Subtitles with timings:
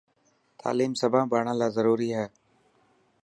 [0.61, 2.25] تاليم سڀان ٻاران لاءِ ضروري هي.